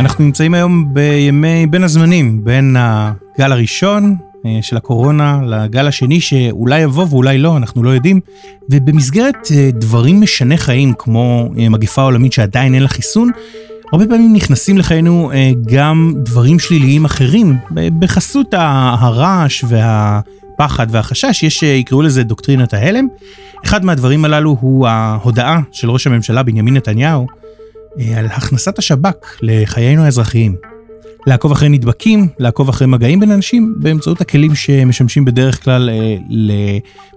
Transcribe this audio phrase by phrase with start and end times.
[0.00, 4.16] אנחנו נמצאים היום בימי בין הזמנים, בין הגל הראשון
[4.46, 8.20] אה, של הקורונה לגל השני שאולי יבוא ואולי לא, אנחנו לא יודעים.
[8.70, 13.30] ובמסגרת אה, דברים משני חיים כמו אה, מגיפה עולמית שעדיין אין לה חיסון,
[13.92, 15.30] הרבה פעמים נכנסים לחיינו
[15.66, 17.56] גם דברים שליליים אחרים
[17.98, 19.64] בחסות הרעש
[20.60, 23.06] והפחד והחשש, יש שיקראו לזה דוקטרינת ההלם.
[23.64, 27.26] אחד מהדברים הללו הוא ההודעה של ראש הממשלה בנימין נתניהו
[28.16, 30.56] על הכנסת השב"כ לחיינו האזרחיים.
[31.26, 36.16] לעקוב אחרי נדבקים, לעקוב אחרי מגעים בין אנשים, באמצעות הכלים שמשמשים בדרך כלל אה,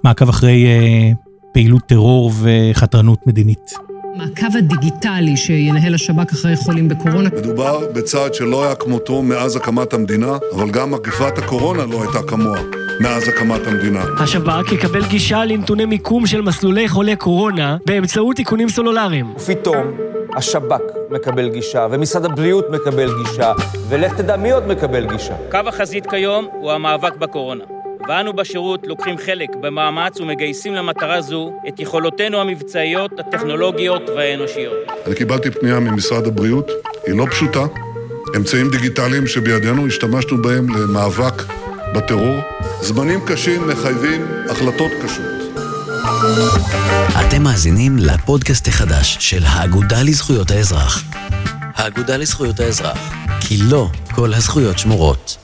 [0.04, 1.12] למעקב אחרי אה,
[1.54, 3.72] פעילות טרור וחתרנות מדינית.
[4.18, 7.30] מעקב הדיגיטלי שינהל השב"כ אחרי חולים בקורונה.
[7.38, 12.60] מדובר בצעד שלא היה כמותו מאז הקמת המדינה, אבל גם מגפת הקורונה לא הייתה כמוה
[13.00, 14.04] מאז הקמת המדינה.
[14.20, 19.34] השב"כ יקבל גישה לנתוני מיקום של מסלולי חולי קורונה באמצעות איכונים סלולריים.
[19.36, 19.98] ופתאום
[20.36, 23.54] השב"כ מקבל גישה, ומשרד הבריאות מקבל גישה,
[23.90, 25.34] ולך תדע מי עוד מקבל גישה.
[25.52, 27.64] קו החזית כיום הוא המאבק בקורונה.
[28.08, 34.78] ואנו בשירות לוקחים חלק במאמץ ומגייסים למטרה זו את יכולותינו המבצעיות, הטכנולוגיות והאנושיות.
[35.08, 36.72] אני קיבלתי פנייה ממשרד הבריאות,
[37.08, 37.66] היא לא פשוטה.
[38.36, 41.44] אמצעים דיגיטליים שבידינו, השתמשנו בהם למאבק
[41.96, 42.36] בטרור.
[42.82, 45.26] זמנים קשים מחייבים החלטות קשות.
[47.20, 51.04] אתם מאזינים לפודקאסט החדש של האגודה לזכויות האזרח.
[51.76, 55.38] האגודה לזכויות האזרח, כי לא כל הזכויות שמורות.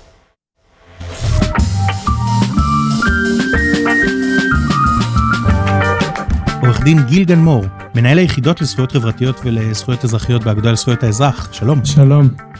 [6.61, 11.85] עורך דין גיל גנמור, מנהל היחידות לזכויות חברתיות ולזכויות אזרחיות באגודה לזכויות האזרח, שלום.
[11.85, 12.54] שלום.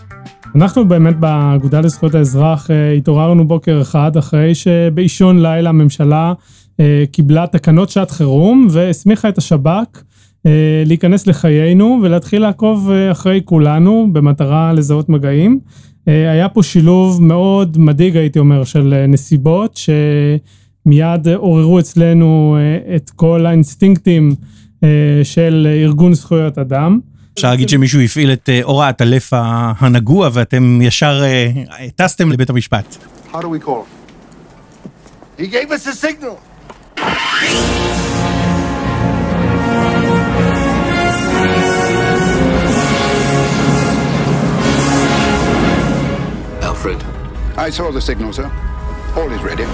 [0.56, 6.34] אנחנו באמת באגודה לזכויות האזרח אה, התעוררנו בוקר אחד אחרי שבאישון לילה הממשלה
[6.80, 10.03] אה, קיבלה תקנות שעת חירום והסמיכה את השב"כ
[10.45, 15.59] אה, להיכנס לחיינו ולהתחיל לעקוב אחרי כולנו במטרה לזהות מגעים.
[16.08, 22.58] היה פה שילוב מאוד מדאיג הייתי אומר של נסיבות שמיד עוררו אצלנו
[22.96, 24.35] את כל האינסטינקטים
[25.24, 27.00] של ארגון זכויות אדם.
[27.35, 29.29] אפשר להגיד שמישהו הפעיל את הוראת הלף
[29.79, 31.23] הנגוע ואתם ישר
[31.96, 32.96] טסתם לבית המשפט.
[33.31, 34.06] How do we call him?
[35.38, 36.35] He gave us a signal.
[46.62, 47.03] Alfred.
[47.57, 48.50] I saw the signal, sir.
[49.17, 49.66] All is ready.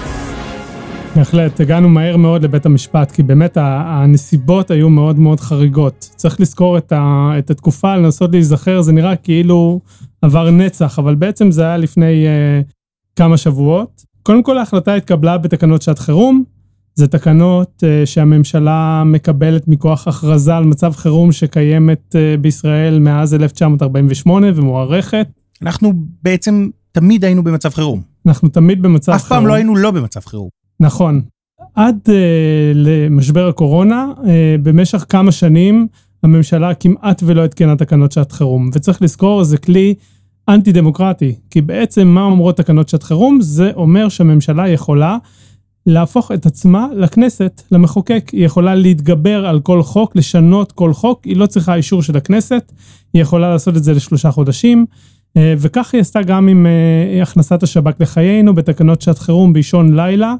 [1.16, 6.08] בהחלט, הגענו מהר מאוד לבית המשפט, כי באמת הנסיבות היו מאוד מאוד חריגות.
[6.16, 9.80] צריך לזכור את, ה, את התקופה, לנסות להיזכר, זה נראה כאילו
[10.22, 12.72] עבר נצח, אבל בעצם זה היה לפני uh,
[13.16, 14.02] כמה שבועות.
[14.22, 16.44] קודם כל ההחלטה התקבלה בתקנות שעת חירום,
[16.94, 24.46] זה תקנות uh, שהממשלה מקבלת מכוח הכרזה על מצב חירום שקיימת uh, בישראל מאז 1948
[24.54, 25.26] ומוארכת.
[25.62, 25.92] אנחנו
[26.22, 28.02] בעצם תמיד היינו במצב חירום.
[28.26, 29.38] אנחנו תמיד במצב אף חירום.
[29.38, 30.61] אף פעם לא היינו לא במצב חירום.
[30.82, 31.22] נכון.
[31.74, 32.10] עד uh,
[32.74, 34.24] למשבר הקורונה, uh,
[34.62, 35.86] במשך כמה שנים
[36.22, 38.70] הממשלה כמעט ולא התקנה תקנות שעת חירום.
[38.74, 39.94] וצריך לזכור, זה כלי
[40.48, 43.40] אנטי דמוקרטי, כי בעצם מה אומרות תקנות שעת חירום?
[43.40, 45.18] זה אומר שהממשלה יכולה
[45.86, 48.28] להפוך את עצמה לכנסת, למחוקק.
[48.32, 52.72] היא יכולה להתגבר על כל חוק, לשנות כל חוק, היא לא צריכה אישור של הכנסת,
[53.14, 54.86] היא יכולה לעשות את זה לשלושה חודשים,
[55.36, 60.34] אה, וכך היא עשתה גם עם אה, הכנסת השב"כ לחיינו בתקנות שעת חירום באישון לילה,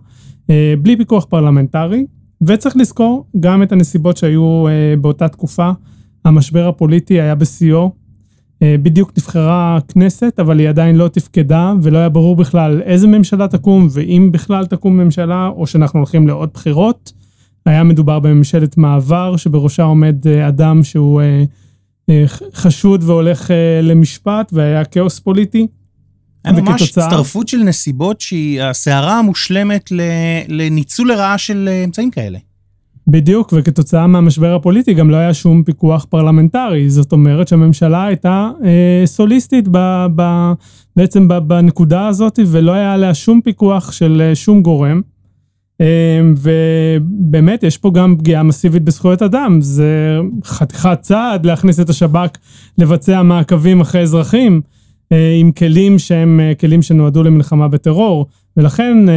[0.83, 2.07] בלי פיקוח פרלמנטרי,
[2.43, 4.65] וצריך לזכור גם את הנסיבות שהיו
[5.01, 5.71] באותה תקופה.
[6.25, 7.91] המשבר הפוליטי היה בשיאו,
[8.63, 13.49] אה, בדיוק נבחרה כנסת, אבל היא עדיין לא תפקדה, ולא היה ברור בכלל איזה ממשלה
[13.49, 17.13] תקום, ואם בכלל תקום ממשלה, או שאנחנו הולכים לעוד בחירות.
[17.67, 21.23] היה מדובר בממשלת מעבר, שבראשה עומד אה, אדם שהוא
[22.09, 22.25] אה,
[22.55, 23.51] חשוד והולך
[23.83, 25.67] למשפט, והיה כאוס פוליטי.
[26.47, 29.93] ממש הצטרפות של נסיבות שהיא הסערה המושלמת
[30.49, 32.39] לניצול לרעה של אמצעים כאלה.
[33.07, 36.91] בדיוק, וכתוצאה מהמשבר הפוליטי גם לא היה שום פיקוח פרלמנטרי.
[36.91, 40.53] זאת אומרת שהממשלה הייתה אה, סוליסטית ב, ב,
[40.97, 45.01] בעצם ב, בנקודה הזאת, ולא היה עליה שום פיקוח של אה, שום גורם.
[45.81, 49.61] אה, ובאמת, יש פה גם פגיעה מסיבית בזכויות אדם.
[49.61, 52.31] זה חתיכת צעד להכניס את השב"כ
[52.79, 54.72] לבצע מעקבים אחרי אזרחים, אה,
[55.41, 58.27] עם כלים שהם אה, כלים שנועדו למלחמה בטרור.
[58.57, 59.15] ולכן אה,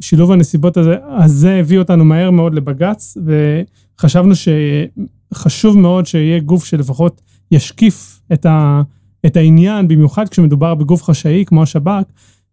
[0.00, 3.16] שילוב הנסיבות הזה, הזה הביא אותנו מהר מאוד לבג"ץ,
[3.98, 7.20] וחשבנו שחשוב מאוד שיהיה גוף שלפחות
[7.50, 8.82] ישקיף את, ה,
[9.26, 12.04] את העניין, במיוחד כשמדובר בגוף חשאי כמו השב"כ,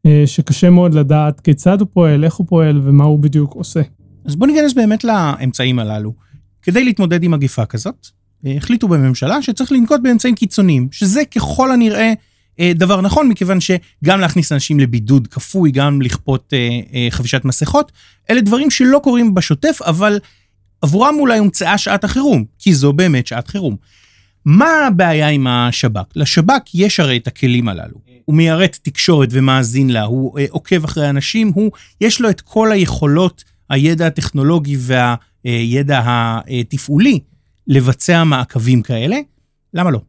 [0.05, 3.81] אה, שקשה מאוד לדעת כיצד הוא פועל, איך הוא פועל ומה הוא בדיוק עושה.
[4.25, 6.13] אז בוא ניכנס באמת לאמצעים הללו.
[6.61, 8.07] כדי להתמודד עם מגיפה כזאת,
[8.45, 12.13] אה, החליטו בממשלה שצריך לנקוט באמצעים קיצוניים, שזה ככל הנראה אה,
[12.75, 17.91] דבר נכון, מכיוון שגם להכניס אנשים לבידוד כפוי, גם לכפות אה, אה, חבישת מסכות,
[18.29, 20.19] אלה דברים שלא קורים בשוטף, אבל
[20.81, 23.75] עבורם אולי הומצאה שעת החירום, כי זו באמת שעת חירום.
[24.45, 26.03] מה הבעיה עם השב"כ?
[26.15, 27.95] לשב"כ יש הרי את הכלים הללו.
[28.25, 32.71] הוא מיירט תקשורת ומאזין לה, הוא אה, עוקב אחרי אנשים, הוא, יש לו את כל
[32.71, 36.01] היכולות, הידע הטכנולוגי והידע
[36.59, 37.19] התפעולי
[37.67, 39.17] לבצע מעקבים כאלה.
[39.73, 39.99] למה לא?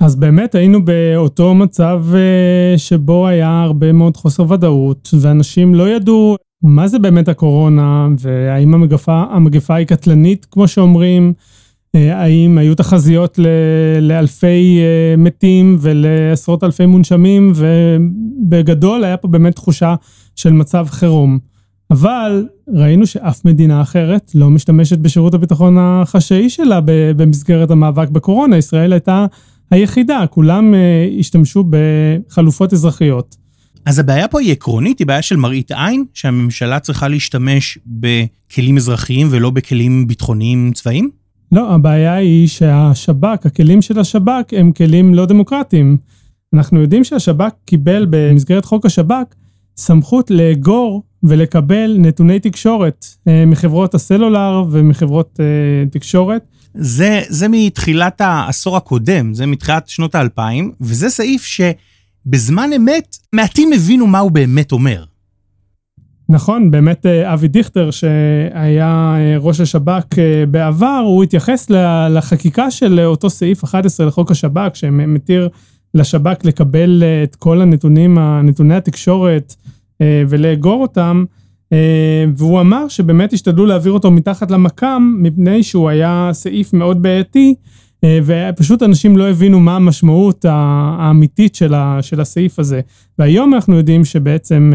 [0.00, 6.36] אז באמת היינו באותו מצב אה, שבו היה הרבה מאוד חוסר ודאות, ואנשים לא ידעו
[6.62, 11.32] מה זה באמת הקורונה, והאם המגפה, המגפה היא קטלנית, כמו שאומרים,
[11.94, 13.38] אה, האם היו תחזיות
[14.00, 19.94] לאלפי אה, מתים ולעשרות אלפי מונשמים, ובגדול היה פה באמת תחושה
[20.36, 21.38] של מצב חירום.
[21.90, 26.80] אבל ראינו שאף מדינה אחרת לא משתמשת בשירות הביטחון החשאי שלה
[27.16, 28.56] במסגרת המאבק בקורונה.
[28.56, 29.26] ישראל הייתה
[29.70, 33.36] היחידה, כולם אה, השתמשו בחלופות אזרחיות.
[33.86, 39.28] אז הבעיה פה היא עקרונית, היא בעיה של מראית עין, שהממשלה צריכה להשתמש בכלים אזרחיים
[39.30, 41.10] ולא בכלים ביטחוניים צבאיים?
[41.52, 45.96] לא, הבעיה היא שהשב"כ, הכלים של השב"כ הם כלים לא דמוקרטיים.
[46.54, 49.34] אנחנו יודעים שהשב"כ קיבל במסגרת חוק השב"כ
[49.76, 56.42] סמכות לאגור ולקבל נתוני תקשורת אה, מחברות הסלולר ומחברות אה, תקשורת.
[56.74, 64.06] זה, זה מתחילת העשור הקודם, זה מתחילת שנות האלפיים, וזה סעיף שבזמן אמת מעטים הבינו
[64.06, 65.04] מה הוא באמת אומר.
[66.28, 70.04] נכון, באמת אה, אבי דיכטר, שהיה ראש השב"כ
[70.50, 71.70] בעבר, הוא התייחס
[72.10, 75.48] לחקיקה של אותו סעיף 11 לחוק השב"כ, שמתיר
[75.94, 79.54] לשב"כ לקבל את כל הנתונים, נתוני התקשורת,
[80.00, 81.37] אה, ולאגור אותם, אה,
[82.36, 87.54] והוא אמר שבאמת השתדלו להעביר אותו מתחת למקם, מפני שהוא היה סעיף מאוד בעייתי,
[88.04, 91.74] אה, ופשוט אנשים לא הבינו מה המשמעות האמיתית של,
[92.20, 92.80] הסעיף הזה.
[93.18, 94.72] והיום אנחנו יודעים שבעצם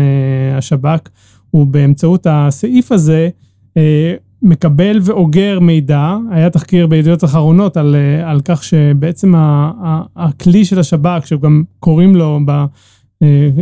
[0.58, 1.10] השב"כ
[1.52, 3.30] הוא באמצעות הסעיף הזה,
[4.42, 9.34] מקבל ואוגר מידע, היה תחקיר בידיעות אחרונות על, על כך שבעצם
[10.16, 12.66] הכלי של השב"כ, שגם קוראים לו ב,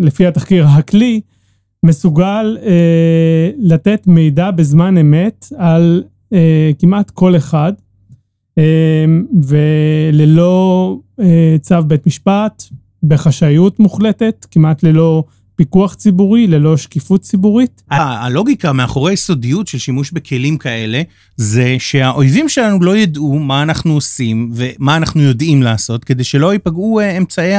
[0.01, 1.21] לפי התחקיר הכלי,
[1.85, 7.73] מסוגל אה, לתת מידע בזמן אמת על אה, כמעט כל אחד,
[8.57, 9.05] אה,
[9.43, 12.63] וללא אה, צו בית משפט,
[13.03, 15.23] בחשאיות מוחלטת, כמעט ללא
[15.55, 17.81] פיקוח ציבורי, ללא שקיפות ציבורית.
[17.89, 21.01] הלוגיקה מאחורי סודיות של שימוש בכלים כאלה,
[21.37, 26.99] זה שהאויבים שלנו לא ידעו מה אנחנו עושים ומה אנחנו יודעים לעשות, כדי שלא ייפגעו
[26.99, 27.53] אה, אמצעי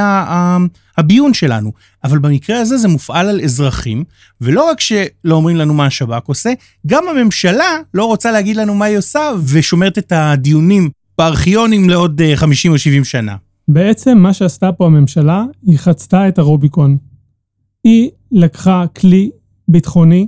[0.99, 1.73] הביון שלנו.
[2.05, 4.05] אבל במקרה הזה זה מופעל על אזרחים,
[4.41, 6.53] ולא רק שלא אומרים לנו מה השב"כ עושה,
[6.87, 12.71] גם הממשלה לא רוצה להגיד לנו מה היא עושה, ושומרת את הדיונים בארכיונים לעוד 50
[12.71, 13.37] אה, או 70 שנה.
[13.69, 17.12] בעצם מה שעשתה פה הממשלה, היא חצתה את הרוביקון.
[17.85, 19.31] היא לקחה כלי
[19.69, 20.27] ביטחוני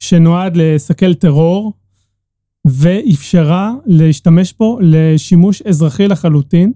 [0.00, 1.72] שנועד לסכל טרור,
[2.64, 6.72] ואפשרה להשתמש בו לשימוש אזרחי לחלוטין,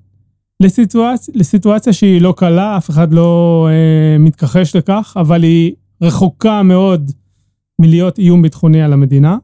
[0.61, 1.31] לסיטואצ...
[1.35, 5.73] לסיטואציה שהיא לא קלה, אף אחד לא אה, מתכחש לכך, אבל היא
[6.03, 7.11] רחוקה מאוד
[7.79, 9.37] מלהיות איום ביטחוני על המדינה.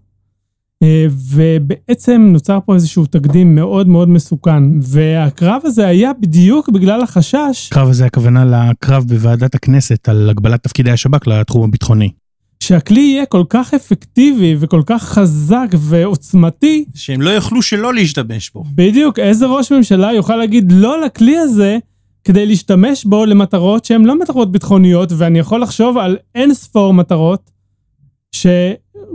[1.30, 7.68] ובעצם נוצר פה איזשהו תקדים מאוד מאוד מסוכן, והקרב הזה היה בדיוק בגלל החשש.
[7.70, 12.10] הקרב הזה הכוונה לקרב בוועדת הכנסת על הגבלת תפקידי השב"כ לתחום הביטחוני.
[12.62, 16.84] שהכלי יהיה כל כך אפקטיבי וכל כך חזק ועוצמתי.
[16.94, 18.64] שהם לא יוכלו שלא להשתמש בו.
[18.74, 21.78] בדיוק, איזה ראש ממשלה יוכל להגיד לא לכלי הזה
[22.24, 27.50] כדי להשתמש בו למטרות שהן לא מטרות ביטחוניות, ואני יכול לחשוב על אין ספור מטרות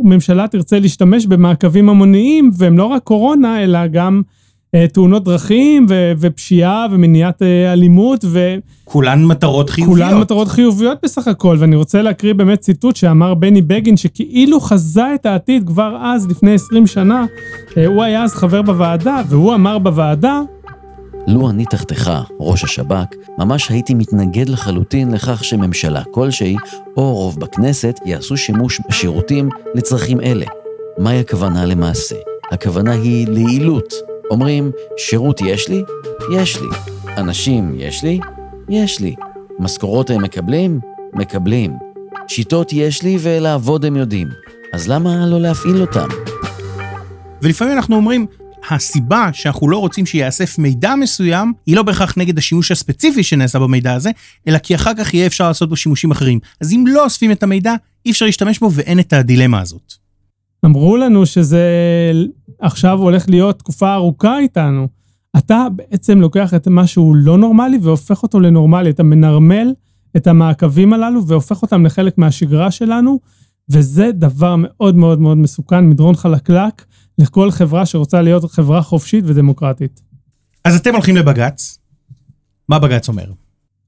[0.04, 4.22] שממשלה תרצה להשתמש במעקבים המוניים, והם לא רק קורונה, אלא גם
[4.76, 8.56] אה, תאונות דרכים ו- ופשיעה ומניעת אה, אלימות ו...
[8.84, 9.98] כולן מטרות חיוביות.
[10.10, 15.16] כולן מטרות חיוביות בסך הכל, ואני רוצה להקריא באמת ציטוט שאמר בני בגין, שכאילו חזה
[15.16, 17.26] את העתיד כבר אז, לפני 20 שנה,
[17.78, 20.42] אה, הוא היה אז חבר בוועדה, והוא אמר בוועדה,
[21.28, 26.56] לו אני תחתיך, ראש השב"כ, ממש הייתי מתנגד לחלוטין לכך שממשלה כלשהי,
[26.98, 30.46] או רוב בכנסת, יעשו שימוש בשירותים לצרכים אלה.
[30.98, 32.16] מהי הכוונה למעשה?
[32.52, 33.94] הכוונה היא ליעילות.
[34.32, 35.84] אומרים, שירות יש לי?
[36.34, 36.68] יש לי.
[37.18, 38.20] אנשים יש לי?
[38.70, 39.16] יש לי.
[39.60, 40.80] משכורות הם מקבלים?
[41.14, 41.74] מקבלים.
[42.28, 44.28] שיטות יש לי ולעבוד הם יודעים.
[44.74, 46.08] אז למה לא להפעיל אותם?
[47.42, 48.26] ולפעמים אנחנו אומרים,
[48.72, 53.94] הסיבה שאנחנו לא רוצים שייאסף מידע מסוים, היא לא בהכרח נגד השימוש הספציפי שנעשה במידע
[53.94, 54.12] הזה,
[54.48, 56.40] אלא כי אחר כך יהיה אפשר לעשות בו שימושים אחרים.
[56.62, 57.74] אז אם לא אוספים את המידע,
[58.06, 59.94] אי אפשר להשתמש בו ואין את הדילמה הזאת.
[60.66, 61.62] אמרו לנו שזה
[62.60, 64.88] עכשיו הולך להיות תקופה ארוכה איתנו.
[65.38, 68.90] אתה בעצם לוקח את מה שהוא לא נורמלי והופך אותו לנורמלי.
[68.90, 69.74] אתה מנרמל
[70.18, 73.20] את המעקבים הללו והופך אותם לחלק מהשגרה שלנו,
[73.70, 76.86] וזה דבר מאוד מאוד מאוד מסוכן, מדרון חלקלק,
[77.20, 80.02] לכל חברה שרוצה להיות חברה חופשית ודמוקרטית.
[80.66, 81.80] אז אתם הולכים לבג"ץ,
[82.70, 83.26] מה בג"ץ אומר?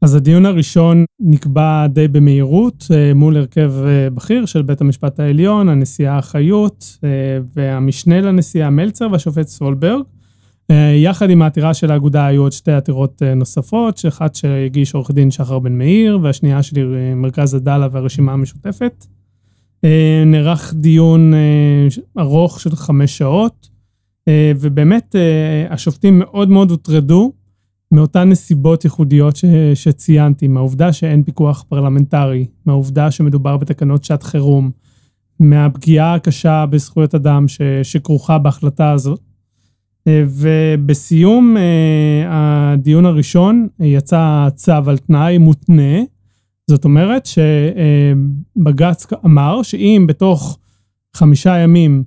[0.01, 5.69] אז הדיון הראשון נקבע די במהירות אה, מול הרכב אה, בכיר של בית המשפט העליון,
[5.69, 7.10] הנשיאה חיות אה,
[7.55, 10.03] והמשנה לנשיאה מלצר והשופט סולברג.
[10.96, 15.60] יחד עם העתירה של האגודה היו עוד שתי עתירות נוספות, שאחת שהגיש עורך דין שחר
[15.60, 16.84] בן מאיר והשנייה שלי
[17.15, 19.05] מרכז עדאלה והרשימה המשותפת.
[20.25, 21.34] נערך דיון
[22.19, 23.69] ארוך של חמש שעות,
[24.29, 25.15] ובאמת
[25.69, 27.31] השופטים מאוד מאוד הוטרדו
[27.91, 34.72] מאותן נסיבות ייחודיות ש, שציינתי, מהעובדה שאין פיקוח פרלמנטרי, מהעובדה שמדובר בתקנות שעת חירום,
[35.39, 39.19] מהפגיעה הקשה בזכויות אדם ש, שכרוכה בהחלטה הזאת.
[40.07, 46.01] אה, ובסיום אה, הדיון הראשון יצא צו על תנאי מותנה,
[46.68, 50.58] זאת אומרת שבג"ץ אמר שאם בתוך
[51.16, 52.04] חמישה ימים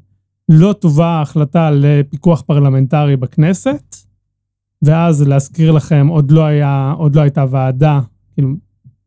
[0.49, 3.97] לא תובא החלטה לפיקוח פרלמנטרי בכנסת,
[4.83, 8.01] ואז להזכיר לכם, עוד לא היה, עוד לא הייתה ועדה,
[8.35, 8.49] כאילו,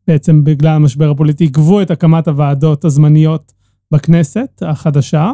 [0.06, 3.52] בעצם בגלל המשבר הפוליטי, עיכבו את הקמת הוועדות הזמניות
[3.90, 5.32] בכנסת החדשה.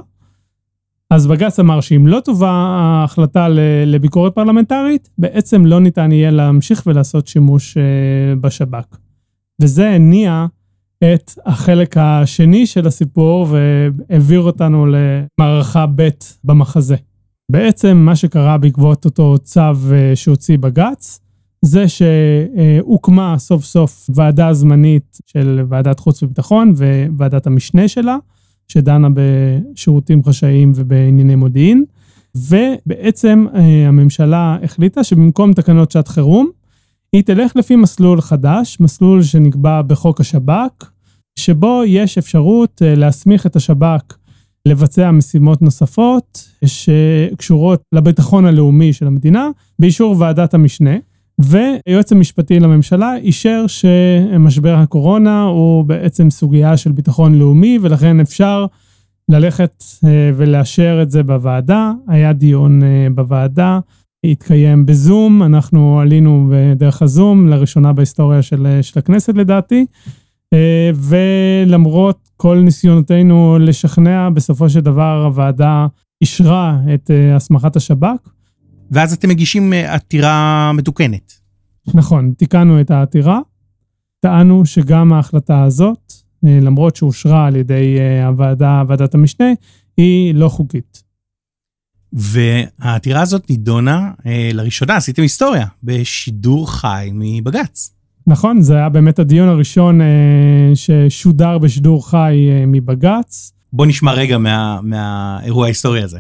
[1.11, 3.49] אז בג"ץ אמר שאם לא תובא ההחלטה
[3.87, 7.83] לביקורת פרלמנטרית, בעצם לא ניתן יהיה להמשיך ולעשות שימוש אה,
[8.41, 9.10] בשב"כ.
[9.61, 10.47] וזה הניע
[11.05, 16.09] את החלק השני של הסיפור והעביר אותנו למערכה ב'
[16.45, 16.97] במחזה.
[17.53, 21.21] בעצם מה שקרה בעקבות אותו צו אה, שהוציא בג"ץ,
[21.65, 26.75] זה שהוקמה סוף סוף ועדה זמנית של ועדת חוץ וביטחון
[27.17, 28.17] וועדת המשנה שלה,
[28.69, 31.85] שדנה בשירותים חשאיים ובענייני מודיעין,
[32.35, 36.51] ובעצם אה, הממשלה החליטה שבמקום תקנות שעת חירום,
[37.13, 40.91] היא תלך לפי מסלול חדש, מסלול שנקבע בחוק השב"כ,
[41.39, 44.17] שבו יש אפשרות אה, להסמיך את השב"כ
[44.67, 49.49] לבצע משימות נוספות שקשורות לביטחון הלאומי של המדינה,
[49.79, 50.97] באישור ועדת המשנה.
[51.39, 58.67] והיועץ המשפטי לממשלה אישר שמשבר הקורונה הוא בעצם סוגיה של ביטחון לאומי, ולכן אפשר
[59.29, 61.93] ללכת אה, ולאשר את זה בוועדה.
[62.09, 63.79] היה דיון אה, בוועדה,
[64.25, 69.87] התקיים בזום, אנחנו עלינו בדרך הזום, לראשונה בהיסטוריה של, של הכנסת לדעתי.
[70.53, 75.87] אה, ולמרות כל ניסיונותינו לשכנע, בסופו של דבר הוועדה
[76.21, 78.29] אישרה את אה, הסמכת השב"כ.
[78.91, 81.33] ואז אתם מגישים אה, עתירה מתוקנת.
[81.95, 83.41] נכון, תיקנו את העתירה.
[84.21, 86.13] טענו שגם ההחלטה הזאת,
[86.43, 89.47] למרות שאושרה על ידי הוועדה, ועדת המשנה,
[89.97, 91.03] היא לא חוקית.
[92.13, 94.11] והעתירה הזאת נידונה,
[94.53, 97.93] לראשונה עשיתם היסטוריה, בשידור חי מבג"ץ.
[98.27, 100.07] נכון, זה היה באמת הדיון הראשון אה,
[100.75, 103.53] ששודר בשידור חי אה, מבג"ץ.
[103.73, 106.19] בוא נשמע רגע מה, מהאירוע ההיסטורי הזה.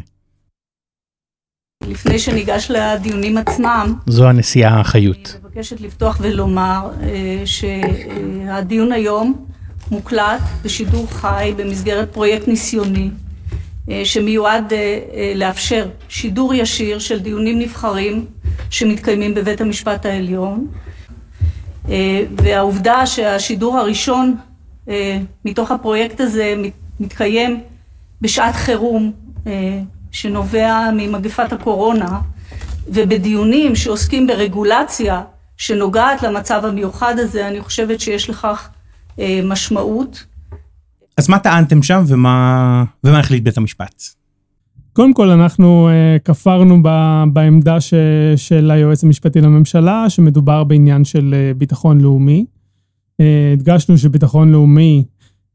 [1.88, 5.36] לפני שניגש לדיונים עצמם, זו הנשיאה חיות.
[5.36, 9.46] אני מבקשת לפתוח ולומר אה, שהדיון היום
[9.90, 13.29] מוקלט בשידור חי במסגרת פרויקט ניסיוני אה,
[14.04, 18.26] שמיועד אה, אה, לאפשר שידור ישיר של דיונים נבחרים
[18.70, 20.66] שמתקיימים בבית המשפט העליון
[21.88, 24.36] אה, והעובדה שהשידור הראשון
[24.88, 26.54] אה, מתוך הפרויקט הזה
[27.00, 27.60] מתקיים
[28.20, 29.12] בשעת חירום
[29.46, 29.80] אה,
[30.10, 32.20] שנובע ממגפת הקורונה
[32.88, 35.22] ובדיונים שעוסקים ברגולציה
[35.56, 38.68] שנוגעת למצב המיוחד הזה, אני חושבת שיש לכך
[39.44, 40.24] משמעות.
[41.20, 44.02] אז מה טענתם שם ומה, ומה החליט בית המשפט?
[44.92, 46.88] קודם כל, אנחנו uh, כפרנו ב,
[47.32, 47.94] בעמדה ש,
[48.36, 52.44] של היועץ המשפטי לממשלה, שמדובר בעניין של uh, ביטחון לאומי.
[53.22, 55.04] Uh, הדגשנו שביטחון לאומי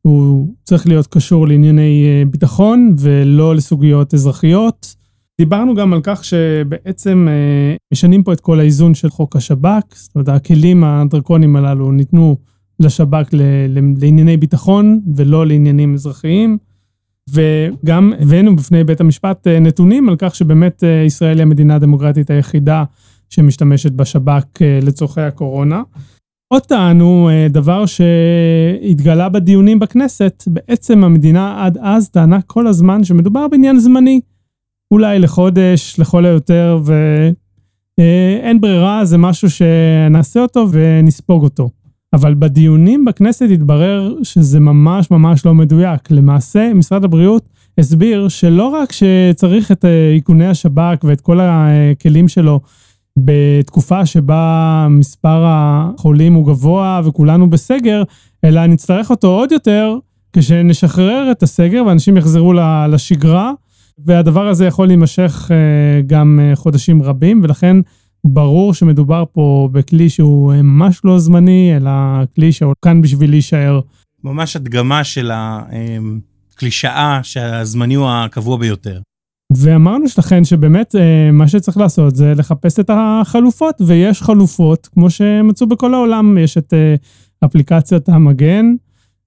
[0.01, 4.95] הוא צריך להיות קשור לענייני uh, ביטחון ולא לסוגיות אזרחיות.
[5.38, 10.15] דיברנו גם על כך שבעצם uh, משנים פה את כל האיזון של חוק השב"כ, זאת
[10.15, 12.38] אומרת, הכלים הדרקוניים הללו ניתנו
[12.79, 13.29] לשב"כ
[13.98, 16.58] לענייני ביטחון ולא לעניינים אזרחיים.
[17.29, 22.29] וגם הבאנו בפני בית המשפט אה, נתונים על כך שבאמת אה, ישראל היא המדינה הדמוקרטית
[22.29, 22.84] היחידה
[23.29, 25.82] שמשתמשת בשב"כ אה, לצורכי הקורונה.
[26.48, 33.79] עוד טענו דבר שהתגלה בדיונים בכנסת, בעצם המדינה עד אז טענה כל הזמן שמדובר בעניין
[33.79, 34.22] זמני.
[34.91, 36.79] אולי לחודש, לכל היותר,
[37.98, 41.70] ואין ברירה, זה משהו שנעשה אותו ונספוג אותו.
[42.15, 46.12] אבל בדיונים בכנסת התברר שזה ממש ממש לא מדויק.
[46.12, 47.43] למעשה, משרד הבריאות
[47.77, 52.60] הסביר שלא רק שצריך את אה, איכוני השב"כ ואת כל הכלים שלו
[53.17, 58.03] בתקופה שבה מספר החולים הוא גבוה וכולנו בסגר,
[58.43, 59.98] אלא נצטרך אותו עוד יותר
[60.34, 62.53] כשנשחרר את הסגר ואנשים יחזרו
[62.89, 63.51] לשגרה,
[64.05, 67.77] והדבר הזה יכול להימשך אה, גם אה, חודשים רבים, ולכן
[68.27, 71.91] ברור שמדובר פה בכלי שהוא ממש לא זמני, אלא
[72.36, 73.79] כלי שהוא כאן בשביל להישאר.
[74.24, 79.00] ממש הדגמה של הקלישאה שהזמני הוא הקבוע ביותר.
[79.53, 85.67] ואמרנו לכן שבאמת אה, מה שצריך לעשות זה לחפש את החלופות, ויש חלופות, כמו שמצאו
[85.67, 86.74] בכל העולם, יש את
[87.46, 88.65] אפליקציית המגן,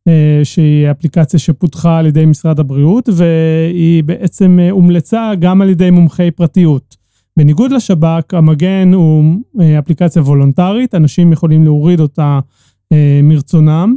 [0.08, 5.90] אה, שהיא אפליקציה שפותחה על ידי משרד הבריאות, והיא בעצם אה, הומלצה גם על ידי
[5.90, 6.97] מומחי פרטיות.
[7.38, 9.24] בניגוד לשב"כ, המגן הוא
[9.60, 12.40] אה, אפליקציה וולונטרית, אנשים יכולים להוריד אותה
[13.22, 13.96] מרצונם,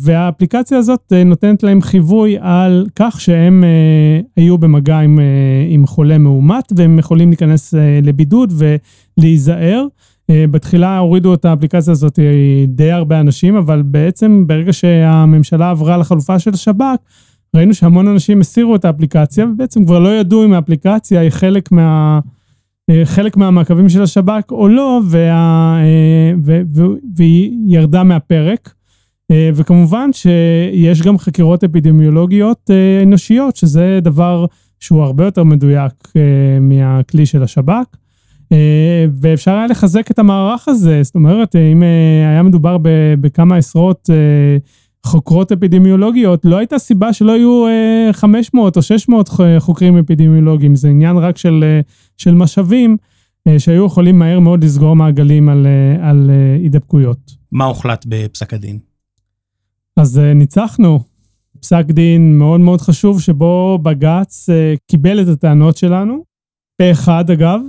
[0.00, 3.64] והאפליקציה הזאת נותנת להם חיווי על כך שהם
[4.36, 5.18] היו במגע עם,
[5.68, 8.52] עם חולה מאומת, והם יכולים להיכנס לבידוד
[9.18, 9.86] ולהיזהר.
[10.30, 15.96] אה, בתחילה הורידו את האפליקציה הזאת אה, די הרבה אנשים, אבל בעצם ברגע שהממשלה עברה
[15.96, 16.98] לחלופה של השב"כ,
[17.54, 22.20] ראינו שהמון אנשים הסירו את האפליקציה, ובעצם כבר לא ידעו אם האפליקציה היא חלק מה...
[22.90, 25.78] אה, חלק מהמעקבים של השב"כ או לא, וה...
[26.44, 26.60] ו...
[26.74, 26.84] ו...
[27.16, 28.72] והיא ירדה מהפרק.
[29.54, 32.70] וכמובן שיש גם חקירות אפידמיולוגיות
[33.02, 34.46] אנושיות, שזה דבר
[34.80, 35.92] שהוא הרבה יותר מדויק
[36.60, 37.96] מהכלי של השב"כ.
[38.52, 42.76] אה, ואפשר היה לחזק את המערך הזה, זאת אומרת, אם אה, היה מדובר
[43.20, 44.56] בכמה עשרות אה,
[45.06, 47.64] חוקרות אפידמיולוגיות, לא הייתה סיבה שלא יהיו
[48.12, 51.64] 500 או 600 חוקרים אפידמיולוגיים, זה עניין רק של,
[52.16, 52.96] של משאבים,
[53.58, 55.66] שהיו יכולים מהר מאוד לסגור מעגלים על,
[56.00, 56.30] על
[56.62, 57.32] הידבקויות.
[57.52, 58.78] מה הוחלט בפסק הדין?
[59.96, 61.00] אז ניצחנו.
[61.60, 64.46] פסק דין מאוד מאוד חשוב, שבו בג"ץ
[64.86, 66.24] קיבל את הטענות שלנו,
[66.78, 67.60] פה אחד אגב,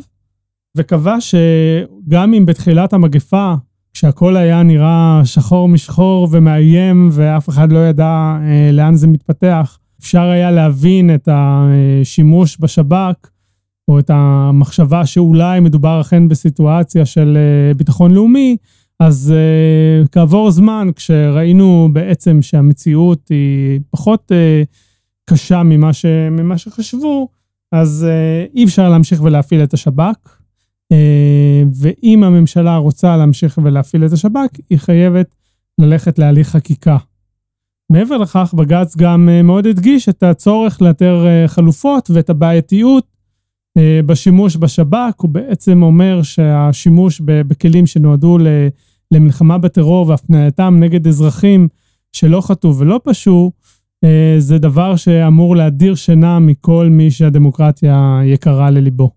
[0.78, 3.54] וקבע שגם אם בתחילת המגפה,
[3.98, 10.22] כשהכול היה נראה שחור משחור ומאיים ואף אחד לא ידע אה, לאן זה מתפתח, אפשר
[10.22, 13.30] היה להבין את השימוש בשב"כ,
[13.88, 18.58] או את המחשבה שאולי מדובר אכן בסיטואציה של אה, ביטחון לאומי,
[19.00, 24.32] אז uh, כעבור זמן, כשראינו בעצם שהמציאות היא פחות
[25.26, 27.28] קשה ממה, ש, ממה שחשבו,
[27.72, 28.08] אז
[28.56, 30.37] אי אפשר להמשיך ולהפעיל את השב"כ.
[30.92, 35.36] אה, ואם הממשלה רוצה להמשיך ולהפעיל את השב"כ, היא חייבת
[35.78, 36.98] ללכת להליך חקיקה.
[37.92, 43.18] מעבר לכך, בג"ץ גם אה, מאוד הדגיש את הצורך לאתר אה, חלופות ואת הבעייתיות
[44.06, 45.22] בשימוש בשב"כ.
[45.22, 48.38] הוא בעצם אומר שהשימוש בכלים שנועדו
[49.12, 51.68] למלחמה בטרור והפנייתם נגד אזרחים
[52.12, 53.52] שלא חטאו ולא פשעו,
[54.38, 59.17] זה דבר שאמור להדיר שינה מכל מי שהדמוקרטיה יקרה לליבו.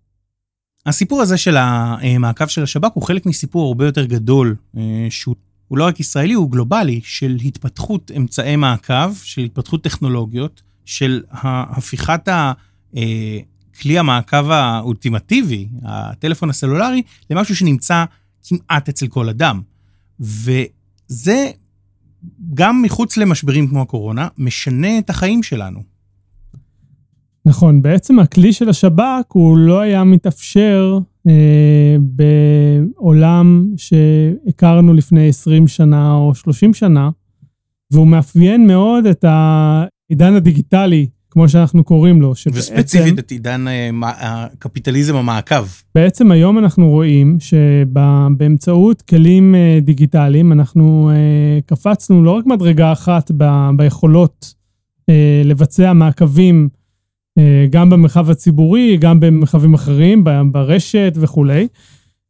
[0.87, 5.35] הסיפור הזה של המעקב של השב"כ הוא חלק מסיפור הרבה יותר גדול, אה, שהוא
[5.71, 12.53] לא רק ישראלי, הוא גלובלי, של התפתחות אמצעי מעקב, של התפתחות טכנולוגיות, של הפיכת אה,
[13.81, 18.05] כלי המעקב האולטימטיבי, הטלפון הסלולרי, למשהו שנמצא
[18.45, 19.61] כמעט אצל כל אדם.
[20.21, 21.51] וזה,
[22.55, 25.90] גם מחוץ למשברים כמו הקורונה, משנה את החיים שלנו.
[27.47, 36.15] נכון, בעצם הכלי של השב"כ הוא לא היה מתאפשר אה, בעולם שהכרנו לפני 20 שנה
[36.15, 37.11] או 30 שנה,
[37.91, 42.59] והוא מאפיין מאוד את העידן הדיגיטלי, כמו שאנחנו קוראים לו, שבעצם...
[42.59, 45.67] וספציפית את עידן אה, הקפיטליזם המעקב.
[45.95, 53.31] בעצם היום אנחנו רואים שבאמצעות כלים אה, דיגיטליים אנחנו אה, קפצנו לא רק מדרגה אחת
[53.37, 53.45] ב,
[53.77, 54.55] ביכולות
[55.09, 56.69] אה, לבצע מעקבים,
[57.71, 61.69] גם במרחב הציבורי, גם במרחבים אחרים, ברשת וכולי.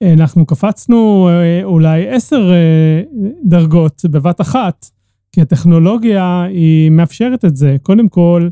[0.02, 3.02] אנחנו קפצנו אה, אולי עשר אה,
[3.44, 4.86] דרגות בבת אחת,
[5.32, 7.76] כי הטכנולוגיה היא מאפשרת את זה.
[7.82, 8.48] קודם כל,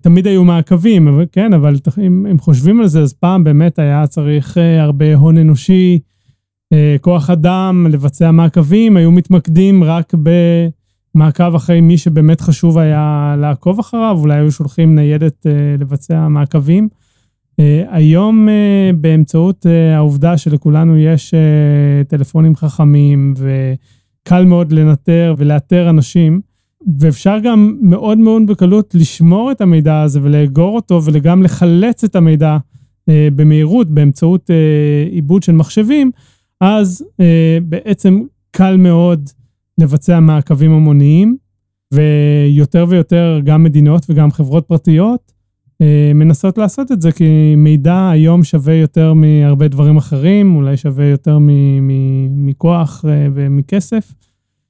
[0.00, 1.76] תמיד היו מעקבים, כן, אבל
[2.06, 5.98] אם, אם חושבים על זה, אז פעם באמת היה צריך הרבה הון אנושי,
[7.00, 10.30] כוח אדם, לבצע מעקבים, היו מתמקדים רק ב...
[11.14, 16.88] מעקב אחרי מי שבאמת חשוב היה לעקוב אחריו, אולי היו שולחים ניידת uh, לבצע מעקבים.
[17.60, 25.90] Uh, היום uh, באמצעות uh, העובדה שלכולנו יש uh, טלפונים חכמים וקל מאוד לנטר ולאתר
[25.90, 26.40] אנשים,
[26.98, 32.56] ואפשר גם מאוד מאוד בקלות לשמור את המידע הזה ולאגור אותו וגם לחלץ את המידע
[32.56, 36.10] uh, במהירות באמצעות uh, עיבוד של מחשבים,
[36.60, 37.24] אז uh,
[37.64, 39.30] בעצם קל מאוד
[39.78, 41.36] לבצע מעקבים המוניים,
[41.92, 45.32] ויותר ויותר גם מדינות וגם חברות פרטיות
[45.82, 51.04] אה, מנסות לעשות את זה, כי מידע היום שווה יותר מהרבה דברים אחרים, אולי שווה
[51.04, 51.38] יותר
[52.30, 54.14] מכוח אה, ומכסף.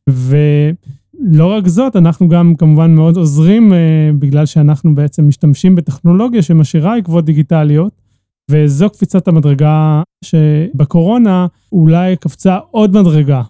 [0.08, 3.72] ולא רק זאת, אנחנו גם כמובן מאוד עוזרים,
[4.18, 8.02] בגלל שאנחנו בעצם משתמשים בטכנולוגיה שמשאירה עקבות דיגיטליות,
[8.50, 13.42] וזו קפיצת המדרגה שבקורונה אולי קפצה עוד מדרגה.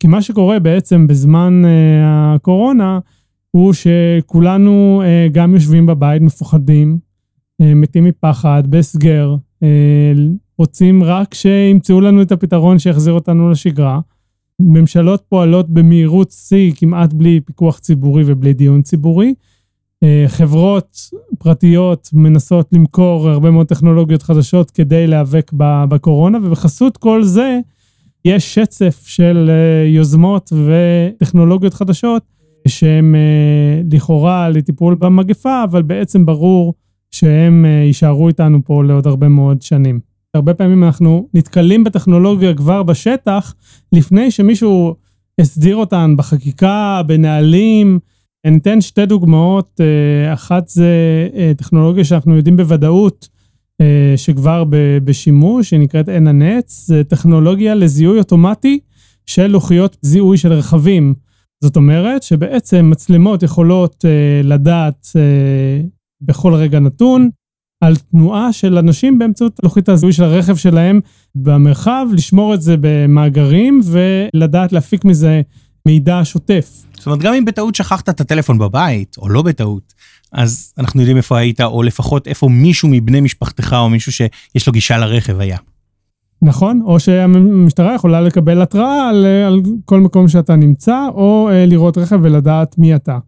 [0.00, 1.62] כי מה שקורה בעצם בזמן
[2.04, 2.98] הקורונה,
[3.50, 6.98] הוא שכולנו אה, גם יושבים בבית מפוחדים,
[7.60, 10.12] אה, מתים מפחד, בהסגר, אה,
[10.58, 14.00] רוצים רק שימצאו לנו את הפתרון שיחזיר אותנו לשגרה.
[14.60, 19.34] ממשלות פועלות במהירות שיא, כמעט בלי פיקוח ציבורי ובלי דיון ציבורי.
[20.26, 20.96] חברות
[21.38, 25.50] פרטיות מנסות למכור הרבה מאוד טכנולוגיות חדשות כדי להיאבק
[25.88, 27.58] בקורונה, ובחסות כל זה
[28.24, 29.50] יש שצף של
[29.86, 32.22] יוזמות וטכנולוגיות חדשות
[32.68, 36.74] שהם אה, לכאורה לטיפול במגפה, אבל בעצם ברור
[37.10, 40.00] שהם אה, יישארו איתנו פה לעוד הרבה מאוד שנים.
[40.34, 43.54] הרבה פעמים אנחנו נתקלים בטכנולוגיה כבר בשטח,
[43.92, 44.94] לפני שמישהו
[45.40, 47.98] הסדיר אותן בחקיקה, בנהלים.
[48.44, 50.88] אני אתן שתי דוגמאות, אה, אחת זה
[51.56, 53.28] טכנולוגיה שאנחנו יודעים בוודאות
[54.16, 54.64] שכבר
[55.04, 58.78] בשימוש, היא נקראת עין הנץ, זה טכנולוגיה לזיהוי אוטומטי
[59.26, 61.14] של לוחיות זיהוי של רכבים.
[61.64, 65.80] זאת אומרת שבעצם מצלמות יכולות אה, לדעת אה,
[66.20, 67.30] בכל רגע נתון
[67.80, 71.00] על תנועה של אנשים באמצעות לוחית הזיהוי של הרכב שלהם
[71.34, 75.40] במרחב, לשמור את זה במאגרים ולדעת להפיק מזה
[75.86, 76.84] מידע שוטף.
[76.92, 79.94] זאת אומרת, גם אם בטעות שכחת את הטלפון בבית, או לא בטעות,
[80.32, 84.72] אז אנחנו יודעים איפה היית, או לפחות איפה מישהו מבני משפחתך, או מישהו שיש לו
[84.72, 85.56] גישה לרכב היה.
[86.42, 91.98] נכון, או שהמשטרה יכולה לקבל התראה על, על כל מקום שאתה נמצא, או uh, לראות
[91.98, 93.18] רכב ולדעת מי אתה.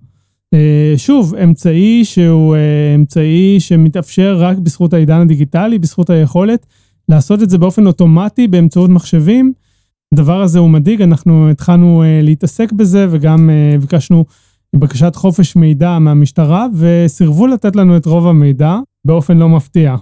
[0.54, 0.58] Uh,
[0.96, 2.58] שוב, אמצעי שהוא uh,
[2.96, 6.66] אמצעי שמתאפשר רק בזכות העידן הדיגיטלי, בזכות היכולת
[7.08, 9.52] לעשות את זה באופן אוטומטי באמצעות מחשבים.
[10.14, 14.24] הדבר הזה הוא מדאיג, אנחנו התחלנו uh, להתעסק בזה וגם uh, ביקשנו
[14.76, 19.96] בקשת חופש מידע מהמשטרה, וסירבו לתת לנו את רוב המידע באופן לא מפתיע.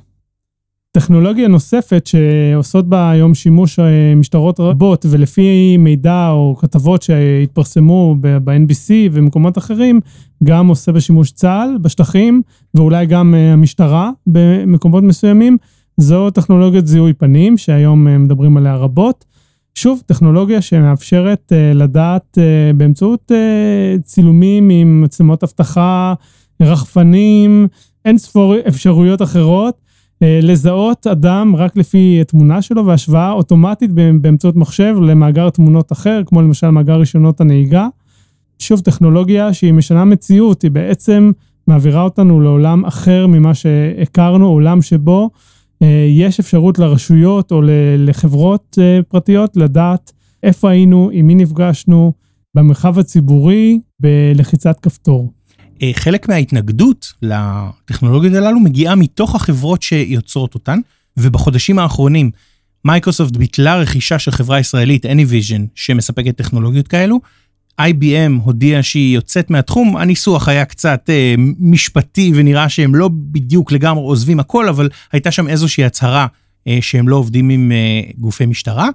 [0.92, 8.90] טכנולוגיה נוספת שעושות בה היום שימוש אה, משטרות רבות, ולפי מידע או כתבות שהתפרסמו ב-NBC
[9.12, 10.00] ומקומות אחרים,
[10.44, 12.42] גם עושה בשימוש צה"ל בשטחים,
[12.74, 15.56] ואולי גם אה, המשטרה במקומות מסוימים,
[15.96, 19.24] זו טכנולוגיית זיהוי פנים, שהיום אה, מדברים עליה רבות.
[19.74, 22.38] שוב, טכנולוגיה שמאפשרת לדעת
[22.76, 23.32] באמצעות
[24.02, 26.14] צילומים עם מצלמות אבטחה,
[26.62, 27.68] רחפנים,
[28.04, 29.90] אין ספור אפשרויות אחרות.
[30.22, 36.42] אה, לזהות אדם רק לפי תמונה שלו והשוואה אוטומטית באמצעות מחשב למאגר תמונות אחר, כמו
[36.42, 37.88] למשל מאגר רישיונות הנהיגה.
[38.58, 41.30] שוב, טכנולוגיה שהיא משנה מציאות, היא בעצם
[41.66, 45.30] מעבירה אותנו לעולם אחר ממה שהכרנו, עולם שבו
[46.08, 47.62] יש אפשרות לרשויות או
[47.98, 50.12] לחברות אה, פרטיות לדעת
[50.42, 52.12] איפה היינו, עם מי נפגשנו,
[52.54, 55.32] במרחב הציבורי, בלחיצת כפתור.
[55.82, 60.78] אה, חלק מההתנגדות לטכנולוגיות הללו מגיעה מתוך החברות שיוצרות אותן,
[61.16, 62.30] ובחודשים האחרונים
[62.84, 67.20] מייקרוסופט ביטלה רכישה של חברה ישראלית, Anyvision, שמספקת טכנולוגיות כאלו.
[67.80, 74.04] IBM הודיעה שהיא יוצאת מהתחום, הניסוח היה קצת אה, משפטי ונראה שהם לא בדיוק לגמרי
[74.04, 76.26] עוזבים הכל, אבל הייתה שם איזושהי הצהרה
[76.68, 78.88] אה, שהם לא עובדים עם אה, גופי משטרה.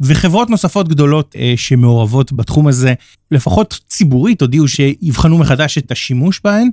[0.00, 2.94] וחברות נוספות גדולות אה, שמעורבות בתחום הזה,
[3.30, 6.68] לפחות ציבורית, הודיעו שיבחנו מחדש את השימוש בהן,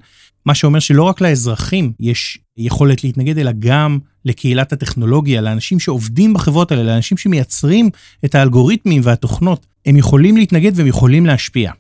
[0.50, 6.72] מה שאומר שלא רק לאזרחים יש יכולת להתנגד, אלא גם לקהילת הטכנולוגיה, לאנשים שעובדים בחברות
[6.72, 7.90] האלה, לאנשים שמייצרים
[8.26, 11.72] את האלגוריתמים והתוכנות, הם יכולים להתנגד והם יכולים להשפיע.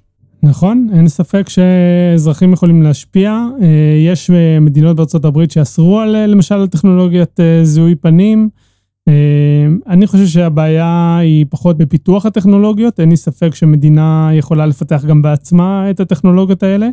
[0.43, 3.45] נכון, אין ספק שאזרחים יכולים להשפיע.
[3.61, 3.67] אה,
[4.05, 8.49] יש אה, מדינות בארצות הברית שאסרו על, למשל, על טכנולוגיית אה, זיהוי פנים.
[9.87, 15.89] אני חושב שהבעיה היא פחות בפיתוח הטכנולוגיות, אין לי ספק שמדינה יכולה לפתח גם בעצמה
[15.89, 16.89] את הטכנולוגיות האלה,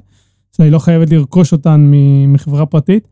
[0.59, 1.93] אז היא לא חייבת לרכוש אותן
[2.29, 3.09] מחברה פרטית,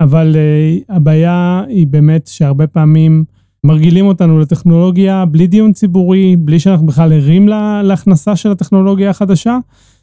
[0.00, 3.24] אבל uh, הבעיה היא באמת שהרבה פעמים
[3.64, 9.58] מרגילים אותנו לטכנולוגיה בלי דיון ציבורי, בלי שאנחנו בכלל ערים לה, להכנסה של הטכנולוגיה החדשה,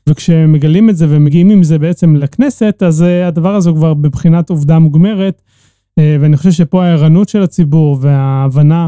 [0.10, 4.50] וכשמגלים את זה ומגיעים עם זה בעצם לכנסת, אז uh, הדבר הזה הוא כבר בבחינת
[4.50, 5.42] עובדה מוגמרת.
[6.00, 8.88] אה, ואני חושב שפה הערנות של הציבור וההבנה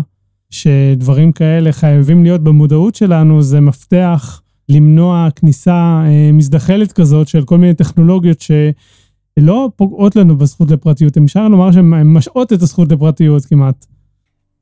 [0.50, 7.58] שדברים כאלה חייבים להיות במודעות שלנו, זה מפתח למנוע כניסה אה, מזדחלת כזאת של כל
[7.58, 13.86] מיני טכנולוגיות שלא פוגעות לנו בזכות לפרטיות, אפשר לומר שהן משעות את הזכות לפרטיות כמעט.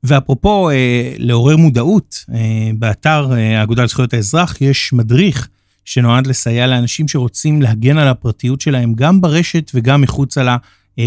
[0.02, 5.48] ואפרופו אה, לעורר מודעות, אה, באתר אה, האגודה לזכויות האזרח יש מדריך
[5.84, 10.56] שנועד לסייע לאנשים שרוצים להגן על הפרטיות שלהם גם ברשת וגם מחוצה לה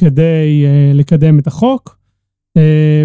[0.00, 1.98] כדי לקדם את החוק.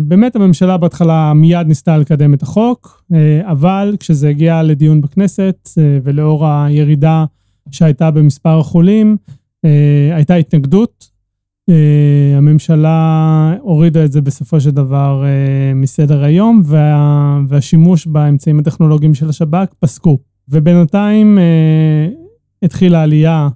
[0.03, 3.03] באמת הממשלה בהתחלה מיד ניסתה לקדם את החוק,
[3.41, 5.69] אבל כשזה הגיע לדיון בכנסת
[6.03, 7.25] ולאור הירידה
[7.71, 9.17] שהייתה במספר החולים,
[10.13, 11.08] הייתה התנגדות.
[12.38, 15.23] הממשלה הורידה את זה בסופו של דבר
[15.75, 20.17] מסדר היום, וה, והשימוש באמצעים הטכנולוגיים של השב"כ פסקו.
[20.49, 21.38] ובינתיים
[22.63, 23.49] התחילה עלייה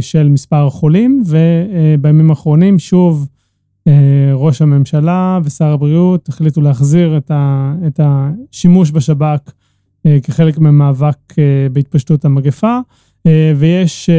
[0.00, 3.28] של מספר החולים, ובימים האחרונים שוב,
[4.34, 7.20] ראש הממשלה ושר הבריאות החליטו להחזיר
[7.86, 9.52] את השימוש בשב"כ
[10.22, 11.34] כחלק ממאבק
[11.72, 12.78] בהתפשטות המגפה,
[13.56, 14.10] ויש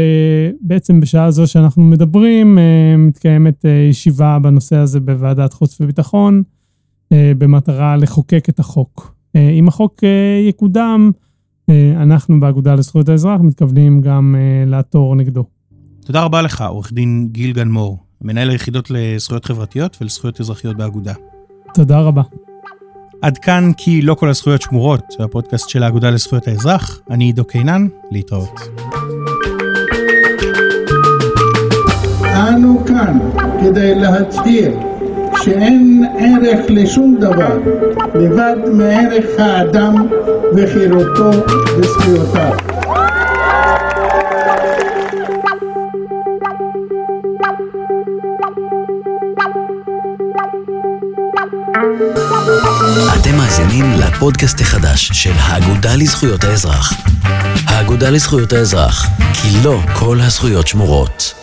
[0.62, 2.58] בעצם בשעה זו שאנחנו מדברים,
[2.98, 6.44] מתקיימת ישיבה בנושא הזה בוועדת חוץ וביטחון,
[7.14, 9.16] במטרה לחוקק את החוק.
[9.36, 10.04] אם החוק
[10.50, 11.12] יקודם,
[11.96, 15.44] אנחנו באגודה לזכויות האזרח מתכוונים גם לעתור נגדו.
[16.06, 17.98] תודה רבה לך, עורך דין גיל גנמור.
[18.22, 21.14] מנהל היחידות לזכויות חברתיות ולזכויות אזרחיות באגודה.
[21.74, 22.22] תודה רבה.
[23.22, 27.02] עד כאן כי לא כל הזכויות שמורות, הפודקאסט של האגודה לזכויות האזרח.
[27.10, 28.60] אני עידו קינן, להתראות.
[32.24, 33.20] אנו כאן
[33.62, 34.91] כדי להצהיר
[35.44, 37.58] שאין ערך לשום דבר
[38.16, 39.96] לבד מערך האדם
[40.56, 41.32] וחירותו
[41.78, 42.58] וזכויותיו.
[53.22, 56.94] אתם מאזינים לפודקאסט החדש של האגודה לזכויות האזרח.
[57.68, 61.41] האגודה לזכויות האזרח, כי לא כל הזכויות שמורות.